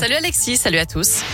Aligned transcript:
Salut 0.00 0.14
Alexis, 0.14 0.56
salut 0.58 0.78
à 0.78 0.86
tous. 0.86 1.24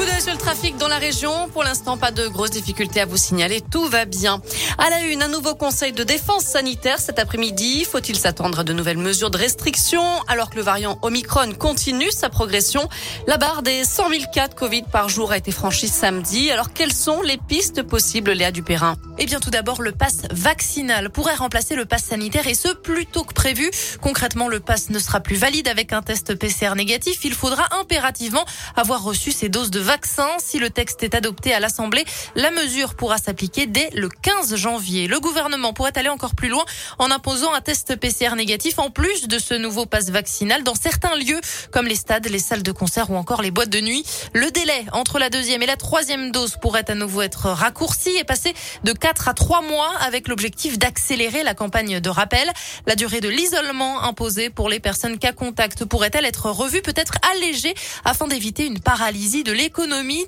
Coup 0.00 0.06
d'œil 0.06 0.22
sur 0.22 0.32
le 0.32 0.38
trafic 0.38 0.78
dans 0.78 0.88
la 0.88 0.96
région. 0.96 1.50
Pour 1.52 1.62
l'instant, 1.62 1.98
pas 1.98 2.10
de 2.10 2.26
grosses 2.26 2.52
difficultés 2.52 3.02
à 3.02 3.04
vous 3.04 3.18
signaler. 3.18 3.60
Tout 3.60 3.84
va 3.84 4.06
bien. 4.06 4.40
À 4.78 4.88
la 4.88 5.02
une, 5.02 5.22
un 5.22 5.28
nouveau 5.28 5.54
conseil 5.54 5.92
de 5.92 6.02
défense 6.04 6.44
sanitaire 6.44 6.98
cet 6.98 7.18
après-midi. 7.18 7.84
Faut-il 7.84 8.16
s'attendre 8.16 8.60
à 8.60 8.64
de 8.64 8.72
nouvelles 8.72 8.96
mesures 8.96 9.30
de 9.30 9.36
restriction 9.36 10.02
alors 10.26 10.48
que 10.48 10.56
le 10.56 10.62
variant 10.62 10.98
Omicron 11.02 11.52
continue 11.52 12.10
sa 12.10 12.30
progression? 12.30 12.88
La 13.26 13.36
barre 13.36 13.60
des 13.60 13.84
100 13.84 14.08
000 14.08 14.22
cas 14.32 14.48
de 14.48 14.54
Covid 14.54 14.84
par 14.90 15.10
jour 15.10 15.32
a 15.32 15.36
été 15.36 15.52
franchie 15.52 15.88
samedi. 15.88 16.50
Alors, 16.50 16.72
quelles 16.72 16.94
sont 16.94 17.20
les 17.20 17.36
pistes 17.36 17.82
possibles, 17.82 18.30
Léa 18.30 18.52
Dupérin? 18.52 18.96
Eh 19.18 19.26
bien, 19.26 19.38
tout 19.38 19.50
d'abord, 19.50 19.82
le 19.82 19.92
pass 19.92 20.22
vaccinal 20.30 21.10
pourrait 21.10 21.34
remplacer 21.34 21.76
le 21.76 21.84
pass 21.84 22.04
sanitaire 22.04 22.46
et 22.46 22.54
ce, 22.54 22.68
plus 22.68 23.04
tôt 23.04 23.24
que 23.24 23.34
prévu. 23.34 23.70
Concrètement, 24.00 24.48
le 24.48 24.60
pass 24.60 24.88
ne 24.88 24.98
sera 24.98 25.20
plus 25.20 25.36
valide 25.36 25.68
avec 25.68 25.92
un 25.92 26.00
test 26.00 26.36
PCR 26.36 26.74
négatif. 26.74 27.22
Il 27.24 27.34
faudra 27.34 27.68
impérativement 27.78 28.46
avoir 28.76 29.02
reçu 29.02 29.30
ses 29.30 29.50
doses 29.50 29.70
de 29.70 29.80
vaccin. 29.80 29.89
Si 30.38 30.60
le 30.60 30.70
texte 30.70 31.02
est 31.02 31.16
adopté 31.16 31.52
à 31.52 31.58
l'Assemblée, 31.58 32.04
la 32.36 32.52
mesure 32.52 32.94
pourra 32.94 33.18
s'appliquer 33.18 33.66
dès 33.66 33.90
le 33.92 34.08
15 34.08 34.54
janvier. 34.54 35.08
Le 35.08 35.18
gouvernement 35.18 35.72
pourrait 35.72 35.98
aller 35.98 36.08
encore 36.08 36.36
plus 36.36 36.48
loin 36.48 36.64
en 37.00 37.10
imposant 37.10 37.52
un 37.52 37.60
test 37.60 37.96
PCR 37.96 38.36
négatif 38.36 38.78
en 38.78 38.90
plus 38.90 39.26
de 39.26 39.40
ce 39.40 39.54
nouveau 39.54 39.86
pass 39.86 40.10
vaccinal 40.10 40.62
dans 40.62 40.76
certains 40.76 41.16
lieux 41.16 41.40
comme 41.72 41.88
les 41.88 41.96
stades, 41.96 42.28
les 42.28 42.38
salles 42.38 42.62
de 42.62 42.70
concert 42.70 43.10
ou 43.10 43.16
encore 43.16 43.42
les 43.42 43.50
boîtes 43.50 43.70
de 43.70 43.80
nuit. 43.80 44.04
Le 44.32 44.52
délai 44.52 44.86
entre 44.92 45.18
la 45.18 45.28
deuxième 45.28 45.60
et 45.62 45.66
la 45.66 45.76
troisième 45.76 46.30
dose 46.30 46.54
pourrait 46.62 46.88
à 46.88 46.94
nouveau 46.94 47.22
être 47.22 47.46
raccourci 47.50 48.10
et 48.16 48.22
passer 48.22 48.54
de 48.84 48.92
4 48.92 49.26
à 49.26 49.34
3 49.34 49.62
mois 49.62 49.90
avec 50.02 50.28
l'objectif 50.28 50.78
d'accélérer 50.78 51.42
la 51.42 51.54
campagne 51.54 51.98
de 51.98 52.10
rappel. 52.10 52.48
La 52.86 52.94
durée 52.94 53.20
de 53.20 53.28
l'isolement 53.28 54.04
imposée 54.04 54.50
pour 54.50 54.68
les 54.68 54.78
personnes 54.78 55.18
cas 55.18 55.32
contact 55.32 55.84
pourrait-elle 55.84 56.26
être 56.26 56.48
revue, 56.48 56.80
peut-être 56.80 57.14
allégée 57.34 57.74
afin 58.04 58.28
d'éviter 58.28 58.66
une 58.66 58.78
paralysie 58.78 59.42
de 59.42 59.50
l'économie 59.50 59.69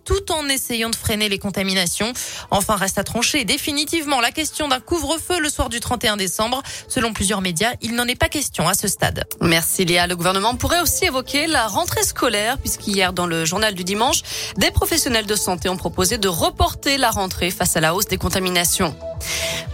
tout 0.04 0.32
en 0.32 0.48
essayant 0.48 0.90
de 0.90 0.96
freiner 0.96 1.28
les 1.28 1.38
contaminations. 1.38 2.12
Enfin, 2.50 2.76
reste 2.76 2.98
à 2.98 3.04
trancher 3.04 3.44
définitivement 3.44 4.20
la 4.20 4.30
question 4.30 4.68
d'un 4.68 4.80
couvre-feu 4.80 5.40
le 5.40 5.48
soir 5.48 5.68
du 5.68 5.80
31 5.80 6.16
décembre. 6.16 6.62
Selon 6.88 7.12
plusieurs 7.12 7.40
médias, 7.40 7.72
il 7.80 7.94
n'en 7.94 8.06
est 8.06 8.14
pas 8.14 8.28
question 8.28 8.68
à 8.68 8.74
ce 8.74 8.88
stade. 8.88 9.24
Merci 9.40 9.84
Léa. 9.84 10.06
Le 10.06 10.16
gouvernement 10.16 10.54
pourrait 10.56 10.80
aussi 10.80 11.04
évoquer 11.04 11.46
la 11.46 11.66
rentrée 11.66 12.04
scolaire 12.04 12.58
puisqu'hier 12.58 13.12
dans 13.12 13.26
le 13.26 13.44
journal 13.44 13.74
du 13.74 13.84
dimanche, 13.84 14.22
des 14.56 14.70
professionnels 14.70 15.26
de 15.26 15.36
santé 15.36 15.68
ont 15.68 15.76
proposé 15.76 16.18
de 16.18 16.28
reporter 16.28 16.98
la 16.98 17.10
rentrée 17.10 17.50
face 17.50 17.76
à 17.76 17.80
la 17.80 17.94
hausse 17.94 18.06
des 18.06 18.18
contaminations 18.18 18.94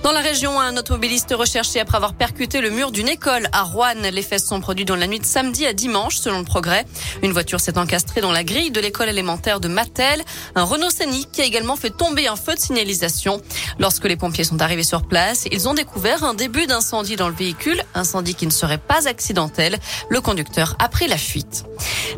dans 0.02 0.12
la 0.12 0.20
région, 0.20 0.58
un 0.58 0.76
automobiliste 0.76 1.34
recherché 1.36 1.80
après 1.80 1.96
avoir 1.96 2.14
percuté 2.14 2.60
le 2.60 2.70
mur 2.70 2.92
d'une 2.92 3.08
école 3.08 3.48
à 3.52 3.62
Rouen. 3.62 4.10
Les 4.12 4.22
faits 4.22 4.40
sont 4.40 4.60
produits 4.60 4.84
dans 4.84 4.96
la 4.96 5.06
nuit 5.06 5.18
de 5.18 5.24
samedi 5.26 5.66
à 5.66 5.72
dimanche, 5.72 6.16
selon 6.16 6.38
le 6.38 6.44
progrès. 6.44 6.84
Une 7.22 7.32
voiture 7.32 7.60
s'est 7.60 7.78
encastrée 7.78 8.20
dans 8.20 8.32
la 8.32 8.44
grille 8.44 8.70
de 8.70 8.80
l'école 8.80 9.08
élémentaire 9.08 9.60
de 9.60 9.68
Mattel. 9.68 10.22
Un 10.54 10.64
Renault 10.64 10.90
Scénic 10.90 11.30
qui 11.32 11.42
a 11.42 11.44
également 11.44 11.76
fait 11.76 11.90
tomber 11.90 12.28
un 12.28 12.36
feu 12.36 12.54
de 12.54 12.60
signalisation. 12.60 13.42
Lorsque 13.78 14.04
les 14.04 14.16
pompiers 14.16 14.44
sont 14.44 14.60
arrivés 14.62 14.84
sur 14.84 15.06
place, 15.06 15.46
ils 15.50 15.68
ont 15.68 15.74
découvert 15.74 16.24
un 16.24 16.34
début 16.34 16.66
d'incendie 16.66 17.16
dans 17.16 17.28
le 17.28 17.34
véhicule, 17.34 17.82
incendie 17.94 18.34
qui 18.34 18.46
ne 18.46 18.52
serait 18.52 18.78
pas 18.78 19.08
accidentel. 19.08 19.78
Le 20.08 20.20
conducteur 20.20 20.76
a 20.78 20.88
pris 20.88 21.08
la 21.08 21.18
fuite. 21.18 21.64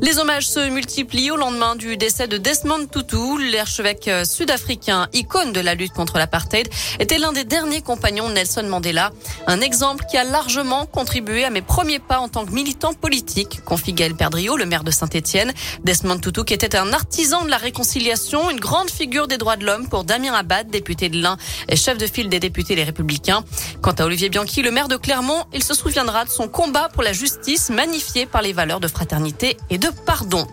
Les 0.02 0.18
hommages 0.18 0.48
se 0.48 0.68
multiplient 0.70 1.30
au 1.30 1.36
lendemain 1.36 1.76
du 1.76 1.96
décès 1.96 2.26
de 2.26 2.36
Desmond 2.36 2.86
Tutu, 2.86 3.50
l'archevêque 3.52 4.10
sud-africain, 4.24 5.08
icône 5.12 5.52
de 5.52 5.60
la 5.60 5.74
lutte 5.74 5.92
contre 5.92 6.18
l'apartheid, 6.18 6.68
était 6.98 7.18
l'un 7.18 7.32
des 7.32 7.44
derniers 7.44 7.82
compagnons 7.82 8.28
de 8.28 8.34
Nelson 8.34 8.62
Mandela. 8.64 9.10
Un 9.46 9.60
exemple 9.60 10.04
qui 10.10 10.16
a 10.16 10.24
largement 10.24 10.86
contribué 10.86 11.44
à 11.44 11.50
mes 11.50 11.62
premiers 11.62 11.98
pas 11.98 12.18
en 12.18 12.28
tant 12.28 12.46
que 12.46 12.52
militant 12.52 12.94
politique, 12.94 13.60
confie 13.64 13.92
Gaël 13.92 14.14
Perdriau, 14.14 14.56
le 14.56 14.64
maire 14.64 14.84
de 14.84 14.90
Saint-Etienne. 14.90 15.52
Desmond 15.84 16.18
Tutu, 16.18 16.44
qui 16.44 16.54
était 16.54 16.76
un 16.76 16.92
artisan 16.92 17.44
de 17.44 17.50
la 17.50 17.58
réconciliation, 17.58 18.50
une 18.50 18.60
grande 18.60 18.90
figure 18.90 19.28
des 19.28 19.38
droits 19.38 19.56
de 19.56 19.66
l'homme 19.66 19.88
pour 19.88 20.04
Damien 20.04 20.32
Abad, 20.32 20.70
député 20.70 21.08
de 21.08 21.20
l'Ain 21.20 21.36
et 21.68 21.76
chef 21.76 21.98
de 21.98 22.06
file 22.06 22.28
des 22.28 22.40
députés 22.40 22.74
Les 22.74 22.84
Républicains. 22.84 23.44
Quant 23.82 23.92
à 23.92 24.04
Olivier 24.04 24.28
Bianchi, 24.28 24.62
le 24.62 24.70
maire 24.70 24.88
de 24.88 24.96
Clermont, 24.96 25.44
il 25.52 25.62
se 25.62 25.74
souviendra 25.74 26.24
de 26.24 26.30
son 26.30 26.48
combat 26.48 26.88
pour 26.92 27.02
la 27.02 27.12
justice 27.12 27.70
magnifié 27.70 28.26
par 28.26 28.42
les 28.42 28.52
valeurs 28.52 28.80
de 28.80 28.88
fraternité 28.88 29.56
et 29.68 29.78
de 29.78 29.79
pardon. 29.88 30.46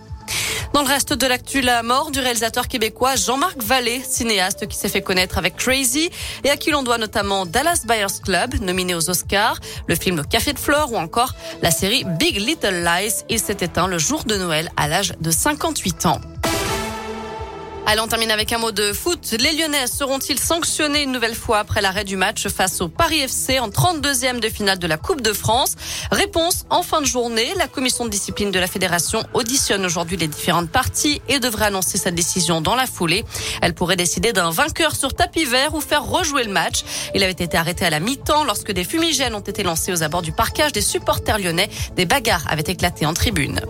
Dans 0.73 0.81
le 0.81 0.87
reste 0.87 1.13
de 1.13 1.25
l'actu, 1.25 1.61
la 1.61 1.81
mort 1.83 2.11
du 2.11 2.19
réalisateur 2.19 2.67
québécois 2.67 3.15
Jean-Marc 3.15 3.63
Vallée, 3.63 4.01
cinéaste 4.07 4.67
qui 4.67 4.77
s'est 4.77 4.89
fait 4.89 5.01
connaître 5.01 5.37
avec 5.37 5.55
Crazy 5.55 6.09
et 6.43 6.49
à 6.49 6.57
qui 6.57 6.71
l'on 6.71 6.83
doit 6.83 6.97
notamment 6.97 7.45
Dallas 7.45 7.83
Buyers 7.87 8.21
Club, 8.23 8.55
nominé 8.61 8.93
aux 8.93 9.09
Oscars, 9.09 9.59
le 9.87 9.95
film 9.95 10.23
Café 10.25 10.53
de 10.53 10.59
Flore 10.59 10.91
ou 10.91 10.97
encore 10.97 11.33
la 11.61 11.71
série 11.71 12.03
Big 12.19 12.35
Little 12.37 12.83
Lies. 12.83 13.23
Il 13.29 13.39
s'est 13.39 13.57
éteint 13.61 13.87
le 13.87 13.97
jour 13.97 14.25
de 14.25 14.35
Noël 14.35 14.69
à 14.75 14.87
l'âge 14.87 15.13
de 15.19 15.31
58 15.31 16.05
ans. 16.05 16.21
Allez, 17.89 18.01
on 18.01 18.07
termine 18.09 18.31
avec 18.31 18.51
un 18.51 18.57
mot 18.57 18.73
de 18.73 18.91
foot. 18.91 19.33
Les 19.39 19.53
Lyonnais 19.53 19.87
seront-ils 19.87 20.37
sanctionnés 20.37 21.03
une 21.03 21.13
nouvelle 21.13 21.33
fois 21.33 21.59
après 21.59 21.79
l'arrêt 21.79 22.03
du 22.03 22.17
match 22.17 22.45
face 22.49 22.81
au 22.81 22.89
Paris 22.89 23.21
FC 23.21 23.59
en 23.59 23.69
32e 23.69 24.41
de 24.41 24.49
finale 24.49 24.77
de 24.77 24.87
la 24.87 24.97
Coupe 24.97 25.21
de 25.21 25.31
France? 25.31 25.75
Réponse 26.11 26.65
en 26.69 26.83
fin 26.83 26.99
de 26.99 27.05
journée. 27.05 27.53
La 27.55 27.67
commission 27.67 28.03
de 28.03 28.09
discipline 28.09 28.51
de 28.51 28.59
la 28.59 28.67
fédération 28.67 29.23
auditionne 29.33 29.85
aujourd'hui 29.85 30.17
les 30.17 30.27
différentes 30.27 30.69
parties 30.69 31.21
et 31.29 31.39
devrait 31.39 31.67
annoncer 31.67 31.97
sa 31.97 32.11
décision 32.11 32.59
dans 32.59 32.75
la 32.75 32.87
foulée. 32.87 33.23
Elle 33.61 33.73
pourrait 33.73 33.95
décider 33.95 34.33
d'un 34.33 34.49
vainqueur 34.49 34.93
sur 34.93 35.13
tapis 35.13 35.45
vert 35.45 35.73
ou 35.73 35.79
faire 35.79 36.03
rejouer 36.03 36.43
le 36.43 36.51
match. 36.51 36.83
Il 37.15 37.23
avait 37.23 37.31
été 37.31 37.55
arrêté 37.55 37.85
à 37.85 37.89
la 37.89 38.01
mi-temps 38.01 38.43
lorsque 38.43 38.73
des 38.73 38.83
fumigènes 38.83 39.33
ont 39.33 39.39
été 39.39 39.63
lancés 39.63 39.93
aux 39.93 40.03
abords 40.03 40.23
du 40.23 40.33
parquage 40.33 40.73
des 40.73 40.81
supporters 40.81 41.39
lyonnais. 41.39 41.69
Des 41.95 42.05
bagarres 42.05 42.47
avaient 42.49 42.63
éclaté 42.63 43.05
en 43.05 43.13
tribune. 43.13 43.61